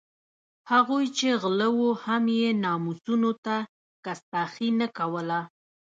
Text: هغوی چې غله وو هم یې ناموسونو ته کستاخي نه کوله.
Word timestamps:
هغوی 0.71 1.05
چې 1.17 1.27
غله 1.41 1.67
وو 1.77 1.89
هم 2.05 2.23
یې 2.39 2.49
ناموسونو 2.63 3.31
ته 3.45 3.55
کستاخي 4.05 4.69
نه 4.79 4.87
کوله. 4.97 5.39